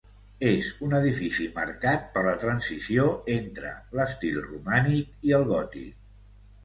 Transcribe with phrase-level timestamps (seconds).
[0.51, 3.05] És un edifici marcat per la transició
[3.37, 5.93] entre l'estil romànic i el gòtic.